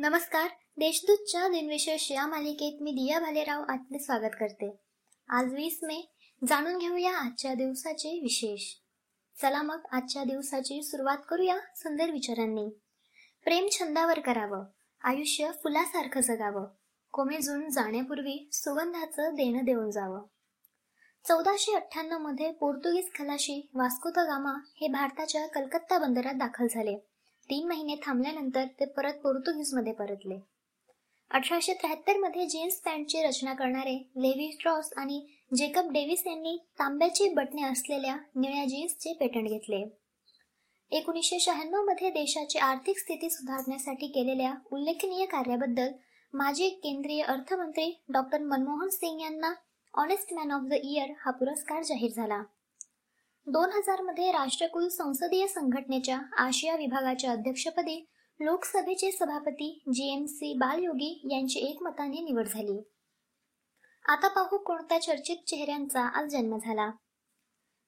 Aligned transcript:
नमस्कार. 0.00 0.48
देशदूतच्या 0.76 1.48
दिनविशेष 1.48 2.12
या 2.12 2.26
मालिकेत 2.26 2.82
मी 2.82 2.90
दिया 2.90 3.20
भालेराव 3.20 3.64
आपले 3.68 3.98
स्वागत 3.98 4.30
करते. 4.40 4.76
आज 5.28 5.54
वीस 5.54 5.80
मे. 5.82 6.14
जाणून 6.48 6.78
घेऊया 6.78 7.16
आजच्या 7.16 7.54
दिवसाचे 7.54 8.08
विशेष. 8.08 8.74
चला 9.42 9.62
मग 9.62 9.80
आजच्या 9.92 10.24
दिवसाची 10.24 10.82
सुरुवात 10.82 11.16
करूया 11.28 11.56
सुंदर 11.76 12.10
विचारांनी. 12.10 12.68
प्रेम 13.44 13.66
छंदावर 13.72 14.20
करावं. 14.20 14.64
आयुष्य 15.04 15.50
फुलासारखं 15.62 16.20
जगावं. 16.20 16.66
कोमेजून 17.12 17.70
जाण्यापूर्वी 17.70 18.48
सुगंधाचं 18.52 19.34
देणं 19.34 19.64
देऊन 19.64 19.90
जावं. 19.90 20.22
चौदाशे 21.28 21.74
अठ्ठ्याण्णवमध्ये 21.74 22.52
पोर्तुगीज 22.52 23.06
खलाशी 23.14 23.70
वास्को 23.74 24.10
द 24.10 24.18
गामा 24.18 24.52
हे 24.80 24.88
भारताच्या 24.88 25.46
कलकत्ता 25.46 25.98
बंदरात 25.98 26.34
दाखल 26.34 26.66
झाले. 26.70 27.04
तीन 27.50 27.68
महिने 27.68 27.94
थांबल्यानंतर 27.96 28.64
ते 28.80 28.84
परत 28.86 29.20
पोर्तुगीजमध्ये 29.22 29.92
परतले. 29.92 30.38
अठराशे 31.30 31.72
त्र्याहत्तरमध्ये 31.72 32.46
जीन्स 32.46 32.80
पॅन्टची 32.80 33.22
रचना 33.22 33.52
करणारे 33.54 33.94
लेव्ही 34.16 34.50
स्ट्रॉस 34.52 34.92
आणि 34.96 35.20
जेकब 35.56 35.90
डेव्हिस 35.92 36.26
यांनी 36.26 36.56
तांब्याची 36.78 37.28
बटणे 37.28 37.62
असलेल्या 37.62 38.16
निळ्या 38.36 38.64
जीन्सचे 38.64 39.12
पेटंट 39.12 39.48
घेतले. 39.48 39.84
एकोणीसशे 40.92 41.38
शहाण्णवमध्ये 41.40 42.10
देशाची 42.10 42.58
आर्थिक 42.58 42.98
स्थिती 42.98 43.30
सुधारण्यासाठी 43.30 44.06
केलेल्या 44.06 44.52
उल्लेखनीय 44.72 45.26
कार्याबद्दल 45.26 45.90
माजी 46.34 46.68
केंद्रीय 46.68 47.22
अर्थमंत्री 47.22 47.90
डॉक्टर 48.08 48.42
मनमोहन 48.42 48.88
सिंग 48.88 49.20
यांना 49.20 49.52
honest 49.94 50.32
man 50.34 50.50
of 50.50 50.62
the 50.62 50.72
year 50.84 51.12
हा 51.20 51.30
पुरस्कार 51.30 51.82
जाहीर 51.82 52.10
झाला. 52.16 52.42
दोन 53.50 53.70
हजारमध्ये 53.72 54.32
राष्ट्रकुल 54.32 54.88
संसदीय 54.88 55.46
संघटनेच्या 55.46 56.18
आशिया 56.38 56.76
विभागाच्या 56.76 57.30
अध्यक्षपदी 57.32 58.06
लोकसभेचे 58.40 59.10
सभापती 59.12 59.82
जी 59.92 60.12
एम 60.12 60.24
सी 60.24 60.52
बालयोगी 60.54 61.28
यांची 61.30 61.58
एकमताने 61.58 62.20
निवड 62.20 62.46
झाली. 62.46 62.78
आता 64.08 64.28
पाहू 64.28 64.58
कोणत्या 64.58 65.02
चर्चित 65.02 65.36
चेहऱ्यांचा 65.46 66.02
आज 66.02 66.28
जन्म 66.28 66.56
झाला. 66.56 66.90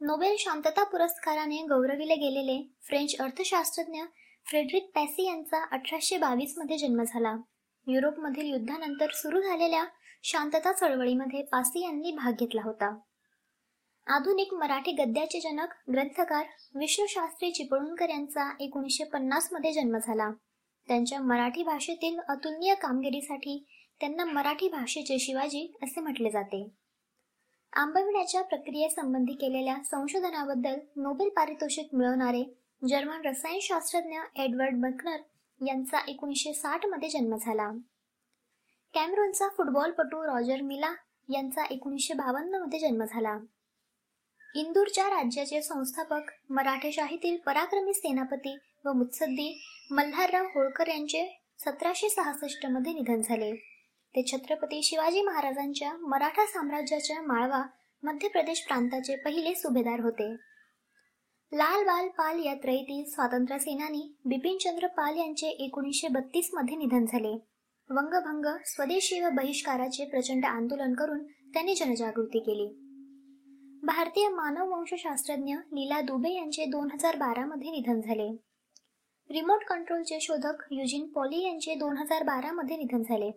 नोबेल 0.00 0.36
शांतता 0.38 0.84
पुरस्काराने 0.84 1.62
गौरविले 1.62 2.14
गेलेले 2.14 2.74
फ्रेंच 2.82 3.16
अर्थशास्त्रज्ञ 3.20 4.02
फ्रेडरिक 4.46 4.90
पॅसी 4.94 5.26
यांचा 5.26 5.64
अठराशे 5.64 6.16
बावीसमध्ये 6.16 6.78
जन्म 6.78 7.02
झाला. 7.02 7.36
युरोपमधील 7.86 8.46
युद्धानंतर 8.46 9.10
सुरू 9.14 9.40
झालेल्या 9.40 9.84
शांतता 10.22 10.72
चळवळीमध्ये 10.72 11.42
पासी 11.42 11.84
यांनी 11.84 12.12
भाग 12.12 12.32
घेतला 12.32 12.62
होता. 12.64 12.98
आधुनिक 14.06 14.54
मराठी 14.54 14.92
गद्याचे 14.92 15.40
जनक 15.40 15.68
ग्रंथकार 15.92 16.44
विष्णुशास्त्री 16.74 17.50
चिपळूणकर 17.50 18.08
यांचा 18.08 18.50
एकोणीसशे 18.60 19.04
पन्नासमध्ये 19.04 19.72
जन्म 19.72 19.96
झाला. 19.98 20.30
त्यांच्या 20.88 21.20
मराठी 21.20 21.62
भाषेतील 21.62 22.18
अतुलनीय 22.28 22.74
कामगिरीसाठी 22.74 23.66
त्यांना 24.00 24.24
मराठी 24.24 24.68
भाषेचे 24.68 25.18
शिवाजी 25.18 25.72
असे 25.82 26.00
म्हटले 26.00 26.30
जाते. 26.30 26.68
आंबविण्याच्या 27.72 28.42
प्रक्रियेसंबंधी 28.42 29.32
केलेल्या 29.32 29.76
संशोधनाबद्दल 29.84 30.78
नोबेल 30.96 31.28
पारितोषिक 31.28 31.94
मिळवणारे 31.94 32.44
जर्मन 32.88 33.26
रसायनशास्त्रज्ञ 33.26 34.18
एडवर्ड 34.36 34.80
बकनर 34.80 35.18
यांचा 35.66 35.98
एकोणीसशे 36.08 36.52
साठमध्ये 36.52 37.08
जन्म 37.08 37.36
झाला. 37.36 37.70
कॅमरूनचा 38.94 39.48
फुटबॉलपटू 39.48 40.22
रॉजर 40.26 40.62
मिला 40.62 40.94
यांचा 41.28 41.64
एकोणीसशे 41.64 42.14
बावन्नमध्ये 42.14 42.78
जन्म 42.78 43.04
झाला. 43.04 43.38
इंदूरच्या 44.56 45.04
राज्याचे 45.04 45.62
संस्थापक 45.62 46.30
मराठेशाहीतील 46.50 47.36
पराक्रमी 47.36 47.94
सेनापती 47.94 48.56
व 48.84 48.92
मुत्सद्दी 48.92 49.62
मल्हारराव 49.90 50.44
होळकर 50.44 50.88
यांचे 50.88 51.42
सतराशे 51.58 52.08
सहासष्टमध्ये 52.08 52.92
निधन 52.92 53.20
झाले. 53.20 53.54
ते 54.14 54.22
छत्रपती 54.26 54.82
शिवाजी 54.82 55.22
महाराजांच्या 55.22 55.92
मराठा 55.92 56.46
साम्राज्याच्या 56.46 57.22
माळवा 57.22 57.62
मध्य 58.02 58.28
प्रदेश 58.28 58.60
प्रांताचे 58.60 59.16
पहिले 59.16 59.54
सुभेदार 59.54 60.00
होते. 60.00 60.32
लाल 61.52 61.84
बाल 61.84 62.08
पाल 62.08 62.44
या 62.44 62.54
त्रयीतील 62.54 63.04
स्वातंत्र्य 63.10 63.58
सेनानी 63.58 64.16
बिपिनचंद्र 64.24 64.86
पाल 64.86 65.18
यांचे 65.18 65.46
एकोणीसशे 65.46 66.08
बत्तीसमध्ये 66.08 66.76
निधन 66.76 67.04
झाले. 67.04 67.36
वंगभंग 67.90 68.46
स्वदेशी 68.64 69.20
व 69.20 69.28
बहिष्काराचे 69.30 70.04
प्रचंड 70.04 70.44
आंदोलन 70.44 70.94
करून 70.94 71.22
त्यांनी 71.24 71.74
जनजागृती 71.74 72.38
केली. 72.38 72.85
भारतीय 73.86 74.28
मानववंशशास्त्रज्ञ 74.28 75.54
लीला 75.54 76.00
दुबे 76.00 76.30
यांचे 76.30 76.64
दोन 76.64 76.90
हजार 76.92 77.16
बारामध्ये 77.16 77.70
निधन 77.70 78.00
झाले. 78.00 78.36
रिमोट 79.30 79.64
कंट्रोलचे 79.64 80.20
शोधक 80.20 80.54
युजिन 80.70 81.12
पॉली 81.12 81.44
यांचे 81.44 81.74
दोन 81.74 81.96
हजार 81.96 82.22
बारामध्ये 82.22 82.76
निधन 82.76 83.02
झाले. 83.02 83.30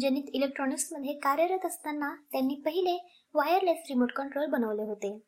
जनित 0.00 0.22
इलेक्ट्रॉनिक्समध्ये 0.32 1.12
कार्यरत 1.12 1.66
असताना 1.66 2.14
त्यांनी 2.32 2.54
पहिले 2.54 3.24
वायरलेस 3.34 3.78
रिमोट 3.90 4.12
कंट्रोल 4.12 4.46
बनवले 4.46 4.82
होते. 4.82 5.18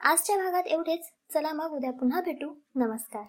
आजच्या 0.00 0.36
भागात 0.36 0.66
एवढेच. 0.66 1.06
चला 1.34 1.52
मग 1.52 1.70
उद्या 1.70 1.92
पुन्हा 1.92 2.20
भेटू. 2.20 2.54
नमस्कार. 2.74 3.24